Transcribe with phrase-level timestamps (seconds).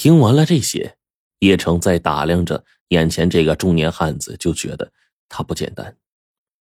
[0.00, 0.96] 听完了这些，
[1.40, 4.90] 叶城在打量着眼前这个中年汉子，就觉得
[5.28, 5.94] 他不简单，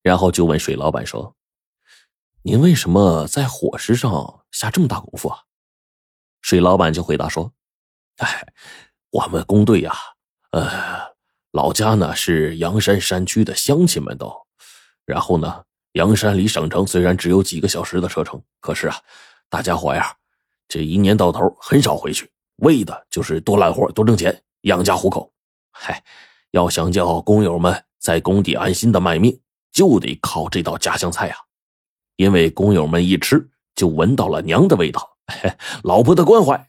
[0.02, 1.36] 然后就问水老板说
[2.42, 5.38] ：“您为什么在伙食上下这么大功夫啊？”
[6.42, 7.52] 水老板就回答说
[8.18, 8.44] ：“哎，
[9.10, 9.94] 我们工队呀，
[10.50, 11.14] 呃，
[11.52, 14.34] 老家呢是阳山山区的乡亲们都，
[15.06, 15.62] 然后呢，
[15.92, 19.00] 阳山离省城虽然只有几个小时的车程，可是啊，
[19.48, 20.16] 大家伙呀，
[20.66, 22.28] 这一年到头很少回去，
[22.62, 25.32] 为的就是多揽活多挣钱养家糊口。
[25.72, 26.02] 嗨，
[26.52, 29.40] 要想叫工友们在工地安心的卖命，
[29.72, 31.36] 就得靠这道家乡菜呀，
[32.16, 35.08] 因为工友们一吃就闻到了娘的味道。”
[35.82, 36.68] 老婆的关怀，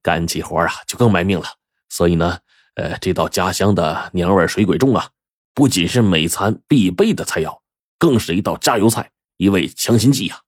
[0.00, 1.46] 干起活啊就更卖命了。
[1.88, 2.38] 所以呢，
[2.74, 5.10] 呃，这道家乡的娘味水鬼粽啊，
[5.52, 7.60] 不仅是每餐必备的菜肴，
[7.98, 10.40] 更是一道加油菜，一味强心剂呀。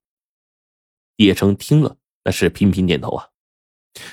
[1.17, 3.27] 叶成听了，那是频频点头啊。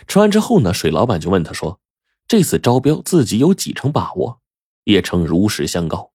[0.06, 1.80] 吃完之后呢，水老板就问他说
[2.28, 4.40] ：“这次招标自己有几成把握？”
[4.84, 6.12] 叶成如实相告，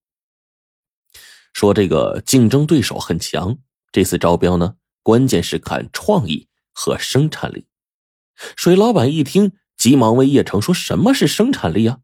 [1.53, 3.57] 说：“这个竞争对手很强，
[3.91, 7.67] 这次招标呢，关键是看创意。”和生产力，
[8.55, 11.99] 水老板一听，急忙问叶成：“说什么是生产力啊？”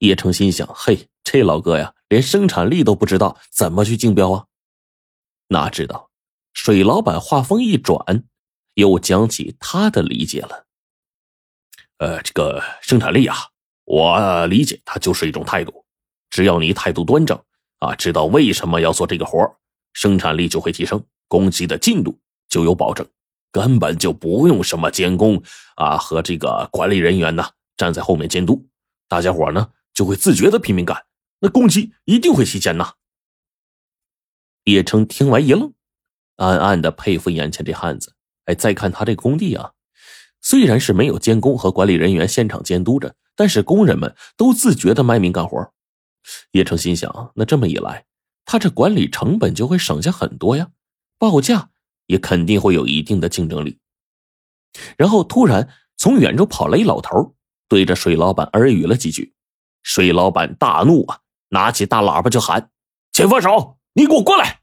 [0.00, 4.44] 叶成心想：“嘿，这老哥呀，连生产力都不知道，怎么去竞标啊？”
[5.48, 6.10] 哪知道，
[6.52, 8.24] 水老板话锋一转，
[8.74, 10.66] 又讲起他的理解了。
[12.02, 13.36] 呃，这个生产力啊，
[13.84, 15.84] 我理解它就是一种态度，
[16.30, 17.40] 只要你态度端正
[17.78, 19.38] 啊，知道为什么要做这个活
[19.92, 23.06] 生产力就会提升，工期的进度就有保证。
[23.52, 25.40] 根本就不用什么监工
[25.76, 28.66] 啊和这个管理人员呢站在后面监督，
[29.06, 31.04] 大家伙呢就会自觉的拼命干，
[31.38, 32.94] 那工期一定会提前呐。
[34.64, 35.72] 叶成听完一愣，
[36.34, 38.16] 暗暗的佩服眼前这汉子。
[38.46, 39.70] 哎，再看他这工地啊，
[40.42, 45.72] 虽然是没有监工和管理人员现场监督着，但是工人们都自觉的卖命干活。
[46.50, 48.04] 叶成心想，那这么一来，
[48.44, 50.68] 他这管理成本就会省下很多呀，
[51.18, 51.70] 报价。
[52.06, 53.78] 也肯定会有一定的竞争力。
[54.98, 57.36] 然后突然从远处跑来一老头，
[57.68, 59.32] 对着水老板耳语了几句。
[59.82, 62.70] 水老板大怒啊，拿起大喇叭就喊
[63.14, 64.60] ：“千佛手，你给我过来！”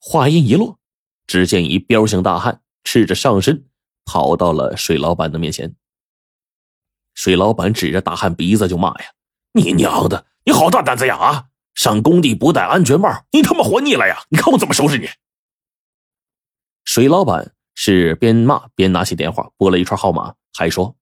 [0.00, 0.78] 话音一落，
[1.26, 3.66] 只见一彪形大汉赤着上身
[4.04, 5.74] 跑到了水老板的面前。
[7.14, 9.12] 水老板指着大汉鼻子就骂呀
[9.52, 11.16] ：“你娘的，你好大胆子呀！
[11.16, 14.24] 啊，上工地不戴安全帽，你他妈活腻了呀？
[14.30, 15.08] 你看我怎么收拾你！”
[16.84, 20.96] 水老板是边骂边拿起电话拨了一串号码，还说：“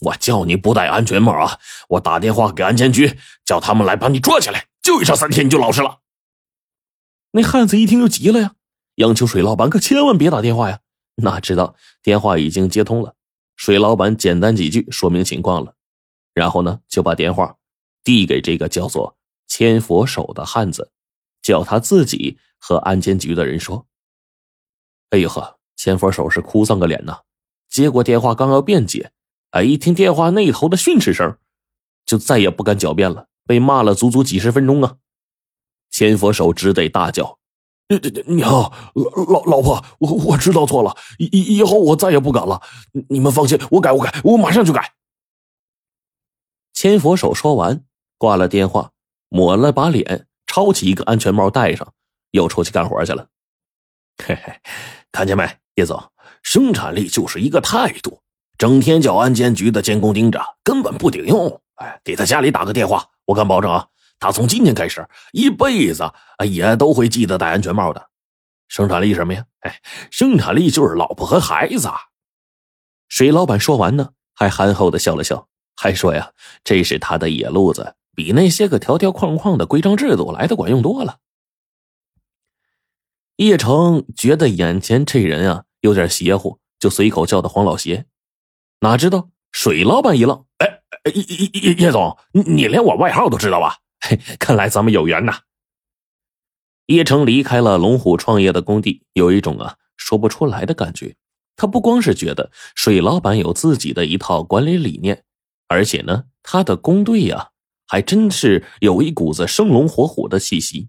[0.00, 1.58] 我叫你不戴安全帽啊！
[1.88, 6.00] 我打电话给安监局，叫他们来把你抓起来，就一上三天你就老实了。”
[7.32, 8.54] 那汉子一听就急了呀，
[8.96, 10.80] 央求水老板可千万别打电话呀！
[11.16, 13.14] 哪知道电话已经接通了，
[13.56, 15.74] 水老板简单几句说明情况了，
[16.32, 17.56] 然后呢就把电话
[18.02, 19.16] 递给这个叫做
[19.46, 20.90] 千佛手的汉子，
[21.40, 23.86] 叫他自己和安监局的人说。
[25.10, 27.20] 哎呦呵，千佛手是哭丧个脸呐！
[27.68, 29.12] 接过电话，刚要辩解，
[29.50, 31.38] 哎，一听电话那头的训斥声，
[32.04, 34.96] 就再也不敢狡辩了，被骂了足足几十分钟啊！
[35.90, 37.38] 千佛手只得大叫
[38.26, 38.50] ：“娘，
[38.94, 42.60] 老老老婆，我我知道错了，以以以后我再也不敢了。
[43.08, 44.92] 你们放心，我改，我改，我马上就改。”
[46.72, 47.84] 千佛手说完，
[48.18, 48.90] 挂了电话，
[49.28, 51.92] 抹了把脸，抄起一个安全帽戴上，
[52.32, 53.28] 又出去干活去了。
[54.24, 54.52] 嘿嘿。
[55.12, 56.02] 看见没，叶总，
[56.42, 58.20] 生产力就是一个态度。
[58.58, 61.60] 整天叫安监局的监工盯着，根本不顶用。
[61.76, 63.86] 哎，给他家里打个电话，我敢保证啊，
[64.24, 66.10] 他从今天开始一辈子
[66.48, 68.08] 也都会记得戴安全帽的。
[68.68, 69.44] 生产力什么呀？
[69.60, 71.90] 哎，生产力就是老婆和孩子。
[73.06, 75.46] 水老板说完呢，还憨厚的笑了笑，
[75.76, 76.32] 还说呀，
[76.64, 81.18] 这是他的野路子，比那些个条条框框的规章制度来的管用多了。
[83.36, 88.06] 叶成觉得眼前这人啊有点邪乎，就随口叫他黄老邪。
[88.80, 90.80] 哪知道水老板一愣：“哎，
[91.12, 93.76] 叶叶叶叶总，你连我外号都知道吧？
[94.38, 95.40] 看来咱们有缘呐。”
[96.86, 101.16] 叶城离开了龙虎创业的工地，有一种啊说不出来的感觉。
[101.56, 105.24] 他不光是觉得水老板有自己的一套管理理念，
[105.68, 107.50] 而且呢，他的工队呀
[107.86, 110.88] 还真是有一股子生龙活虎的气息。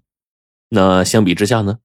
[0.70, 1.80] 那相比之下呢？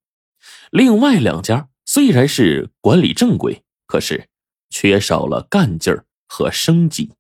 [0.71, 4.29] 另外两家虽然是管理正规，可是
[4.71, 7.13] 缺少了干劲儿和生机。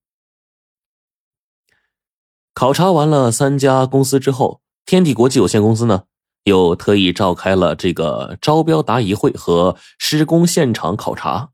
[2.60, 6.04] 考察完了三家公司之后，天地国际有限公司呢
[6.44, 11.52] 又特意召开了这个招标答疑会和施工现场考察。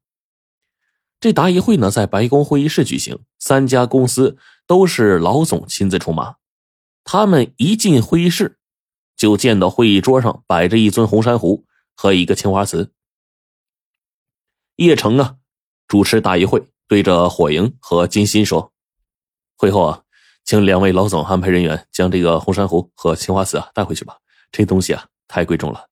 [1.20, 4.37] 这答疑会呢，在白宫会议室举行，三家公司
[4.67, 6.35] 都是老总亲自出马。
[7.05, 8.59] 他们一进会议室，
[9.17, 11.64] 就见到会议桌上摆着一尊红珊瑚
[11.94, 12.91] 和一个青花瓷。
[14.75, 15.37] 叶城啊，
[15.87, 18.73] 主持答疑会，对着火莹和金鑫说
[19.56, 20.02] ：“会后啊，
[20.47, 24.17] 请两位老总安排人员将这个红珊瑚和青花瓷啊带回去吧。
[24.53, 25.89] 这东西啊太贵重了，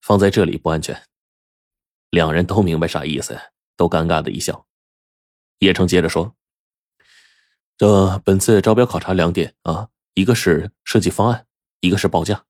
[0.00, 1.00] 放在这里不安全。”
[2.10, 3.40] 两人都明白啥意思，
[3.76, 4.66] 都尴尬的一笑。
[5.60, 6.34] 叶城接着说
[7.78, 11.46] ：“这本次招标考察两点啊，一个是设计方案，
[11.78, 12.44] 一个是报价。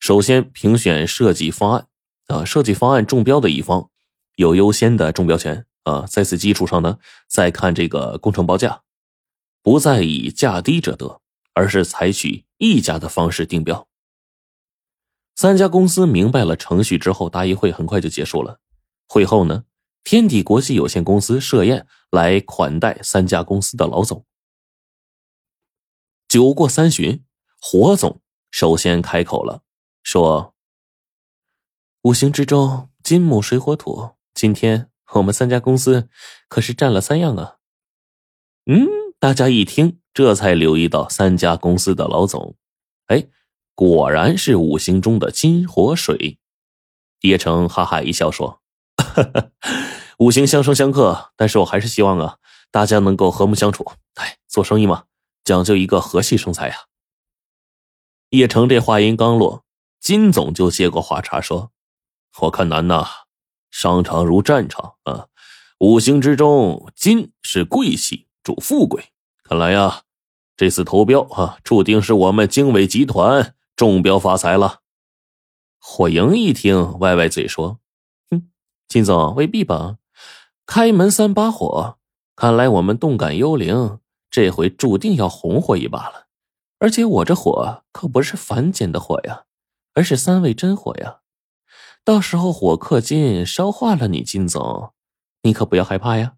[0.00, 1.86] 首先评选设计方案
[2.28, 3.90] 啊，设计方案中标的一方。”
[4.36, 6.98] 有优先的中标权啊，在此基础上呢，
[7.28, 8.82] 再看这个工程报价，
[9.62, 11.20] 不再以价低者得，
[11.54, 13.86] 而是采取议价的方式定标。
[15.36, 18.60] 三家公司明白了程序之后，答疑会很快就结束了。
[19.06, 19.64] 会后呢，
[20.02, 24.24] 天地国际有限公司设宴来款待三家公司的老总。
[26.26, 27.24] 酒过三巡，
[27.60, 28.20] 火总
[28.50, 29.62] 首先开口了，
[30.02, 30.54] 说
[32.02, 36.08] ：“五行之中，金木水火土。”今天我们三家公司
[36.48, 37.56] 可是占了三样啊！
[38.66, 38.86] 嗯，
[39.20, 42.54] 大家一听，这才留意到三家公司的老总，
[43.08, 43.26] 哎，
[43.74, 46.38] 果然是五行中的金火水。
[47.22, 48.60] 叶城哈哈一笑说
[50.18, 52.36] ：“五行相生相克，但是我还是希望啊，
[52.70, 53.90] 大家能够和睦相处。
[54.14, 55.06] 哎，做生意嘛，
[55.42, 56.76] 讲究一个和气生财呀。”
[58.30, 59.64] 叶城这话音刚落，
[59.98, 61.72] 金总就接过话茬说
[62.42, 63.04] ：“我看难呐。”
[63.72, 65.26] 商场如战场啊，
[65.80, 69.12] 五行之中金是贵气，主富贵。
[69.42, 70.04] 看来呀，
[70.56, 74.80] 这次投标啊，注定是我们经纬集团中标发财了。
[75.78, 77.78] 火营一听，歪歪嘴说
[78.32, 78.48] ：“哼，
[78.88, 79.98] 金总未必吧？
[80.64, 81.98] 开门三把火，
[82.34, 84.00] 看来我们动感幽灵
[84.30, 86.28] 这回注定要红火一把了。
[86.78, 89.44] 而且我这火可不是凡间的火呀，
[89.92, 91.18] 而是三味真火呀。”
[92.02, 94.94] 到时候火克金，烧化了你金总，
[95.42, 96.36] 你可不要害怕呀。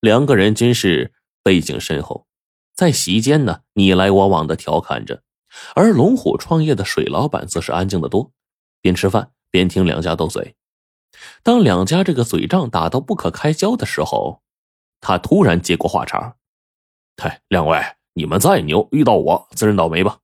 [0.00, 1.12] 两个人均是
[1.42, 2.26] 背景深厚，
[2.74, 5.22] 在席间呢你来我往的调侃着，
[5.74, 8.32] 而龙虎创业的水老板则是安静的多，
[8.80, 10.56] 边吃饭边听两家斗嘴。
[11.42, 14.42] 当两家这个嘴仗打到不可开交的时候，
[15.00, 16.36] 他突然接过话茬
[17.16, 17.80] ：“嗨，两位，
[18.12, 20.20] 你们再牛，遇到我自认倒霉吧。”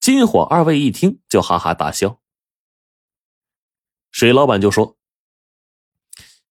[0.00, 2.20] 金火二位一听就哈哈大笑。
[4.10, 4.96] 水老板就说：“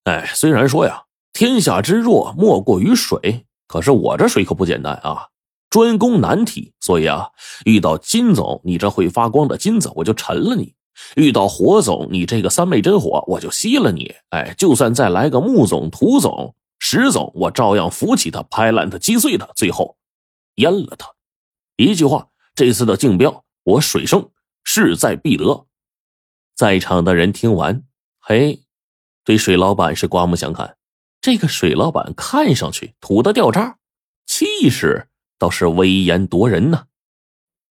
[0.03, 5.27] 哎，虽然说呀，天下之弱莫过于水，可是我这水可不简单啊，
[5.69, 6.73] 专攻难题。
[6.79, 7.29] 所以啊，
[7.65, 10.73] 遇到金总你这会发光的金子，我就沉了你；
[11.15, 14.13] 遇到火总你这个三昧真火，我就吸了你。
[14.29, 19.97] 哎，就算再来个木总、土总、石总，我照样扶起他，拍烂他，击碎他，最后
[20.55, 21.07] 淹了他。
[21.77, 24.29] 一句话，这次的竞标，我水生
[24.63, 25.65] 势在必得。”
[26.53, 27.83] 在场的人听完，
[28.19, 28.61] 嘿，
[29.23, 30.75] 对水老板是刮目相看。
[31.21, 33.77] 这个水老板看上去土的掉渣，
[34.25, 35.07] 气势
[35.37, 36.87] 倒是威严夺人呢。